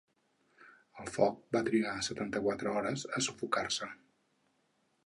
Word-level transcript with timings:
El 1.03 1.11
foc 1.17 1.37
va 1.57 1.61
trigar 1.67 1.93
setanta-quatre 2.09 2.73
hores 2.79 3.07
a 3.21 3.25
sufocar-se. 3.29 3.93